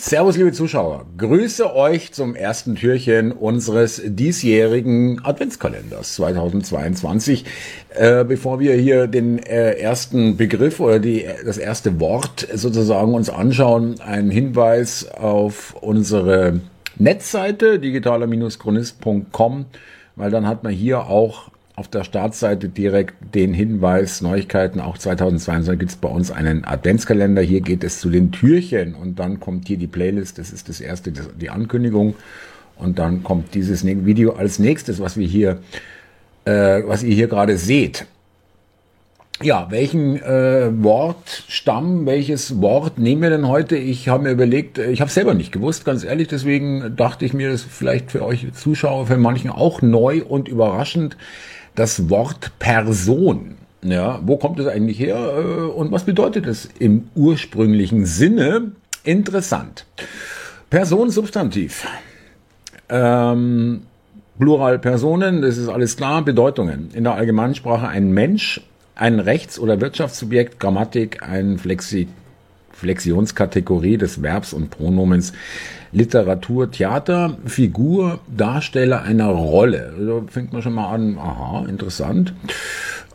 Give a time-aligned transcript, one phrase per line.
[0.00, 1.06] Servus, liebe Zuschauer.
[1.16, 7.44] Grüße euch zum ersten Türchen unseres diesjährigen Adventskalenders 2022.
[7.96, 13.28] Äh, bevor wir hier den äh, ersten Begriff oder die, das erste Wort sozusagen uns
[13.28, 16.60] anschauen, ein Hinweis auf unsere
[16.96, 19.66] Netzseite digitaler-chronist.com,
[20.14, 25.78] weil dann hat man hier auch auf der Startseite direkt den Hinweis, Neuigkeiten, auch 2022
[25.78, 27.40] gibt es bei uns einen Adventskalender.
[27.40, 30.80] Hier geht es zu den Türchen und dann kommt hier die Playlist, das ist das
[30.80, 32.16] erste, die Ankündigung.
[32.76, 35.60] Und dann kommt dieses Video als nächstes, was wir hier,
[36.44, 38.06] äh, was ihr hier gerade seht.
[39.40, 43.76] Ja, welchen äh, Wortstamm, welches Wort nehmen wir denn heute?
[43.76, 47.34] Ich habe mir überlegt, äh, ich habe selber nicht gewusst, ganz ehrlich, deswegen dachte ich
[47.34, 51.16] mir, das ist vielleicht für euch Zuschauer, für manchen auch neu und überraschend
[51.76, 53.54] das Wort Person.
[53.82, 58.72] Ja, wo kommt es eigentlich her äh, und was bedeutet es im ursprünglichen Sinne?
[59.04, 59.86] Interessant.
[60.68, 61.86] Person, Substantiv.
[62.88, 63.82] Ähm,
[64.38, 66.22] Plural Personen, das ist alles klar.
[66.22, 66.90] Bedeutungen.
[66.92, 68.60] In der Allgemeinsprache ein Mensch,
[68.98, 72.08] ein Rechts- oder Wirtschaftssubjekt, Grammatik, ein Flexi
[72.72, 75.32] Flexionskategorie des Verbs und Pronomens.
[75.90, 79.94] Literatur, Theater, Figur, Darsteller einer Rolle.
[79.98, 82.34] Da fängt man schon mal an, aha, interessant.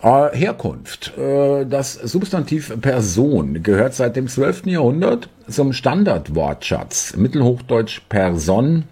[0.01, 1.17] Äh, Herkunft.
[1.17, 4.65] Äh, das Substantiv Person gehört seit dem 12.
[4.65, 7.15] Jahrhundert zum Standardwortschatz.
[7.15, 8.83] Mittelhochdeutsch Person,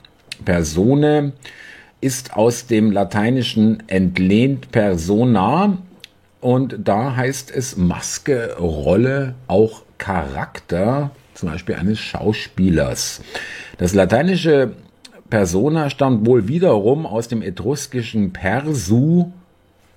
[0.46, 1.34] Persone
[2.00, 5.78] ist aus dem Lateinischen entlehnt persona
[6.42, 13.22] und da heißt es Maske, Rolle, auch Charakter, zum Beispiel eines Schauspielers.
[13.78, 14.74] Das lateinische
[15.30, 19.32] Persona stammt wohl wiederum aus dem etruskischen Persu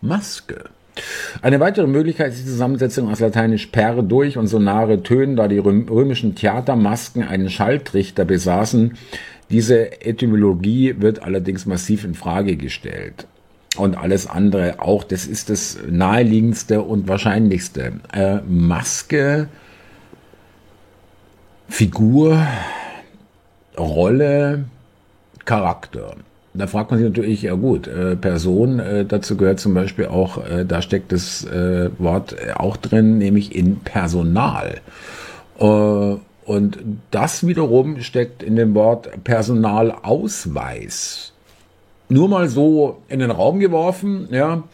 [0.00, 0.66] Maske.
[1.42, 5.58] Eine weitere Möglichkeit ist die Zusammensetzung aus lateinisch per durch und sonare Tönen, da die
[5.58, 8.96] römischen Theatermasken einen Schalltrichter besaßen.
[9.50, 13.26] Diese Etymologie wird allerdings massiv in Frage gestellt.
[13.76, 17.94] Und alles andere auch, das ist das naheliegendste und wahrscheinlichste.
[18.12, 19.48] Äh, Maske,
[21.68, 22.46] Figur,
[23.76, 24.66] Rolle,
[25.44, 26.14] Charakter.
[26.56, 30.38] Da fragt man sich natürlich, ja gut, äh, Person, äh, dazu gehört zum Beispiel auch,
[30.46, 34.76] äh, da steckt das äh, Wort auch drin, nämlich in Personal.
[35.58, 36.14] Äh,
[36.44, 36.78] und
[37.10, 41.33] das wiederum steckt in dem Wort Personalausweis.
[42.08, 44.64] Nur mal so in den Raum geworfen, ja.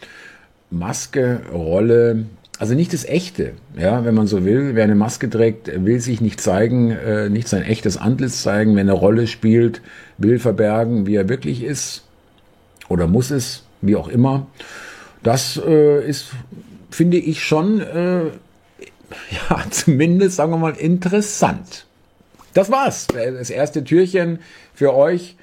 [0.69, 2.25] Maske, Rolle,
[2.61, 4.75] also nicht das Echte, ja, wenn man so will.
[4.75, 8.75] Wer eine Maske trägt, will sich nicht zeigen, äh, nicht sein echtes Antlitz zeigen.
[8.75, 9.81] Wer eine Rolle spielt,
[10.19, 12.03] will verbergen, wie er wirklich ist
[12.87, 14.45] oder muss es, wie auch immer.
[15.23, 16.33] Das äh, ist,
[16.91, 18.25] finde ich schon, äh,
[19.49, 21.87] ja, zumindest, sagen wir mal, interessant.
[22.53, 23.07] Das war's.
[23.07, 24.37] Das erste Türchen
[24.75, 25.35] für euch.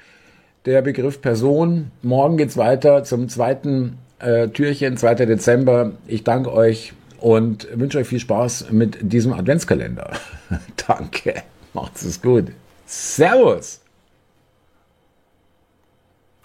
[0.69, 1.89] Der Begriff Person.
[2.03, 5.15] Morgen geht's weiter zum zweiten äh, Türchen, 2.
[5.25, 5.93] Dezember.
[6.05, 10.11] Ich danke euch und wünsche euch viel Spaß mit diesem Adventskalender.
[10.87, 11.41] Danke,
[11.73, 12.51] macht's es gut.
[12.85, 13.81] Servus.